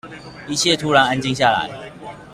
[0.47, 1.69] 一切突然安靜下來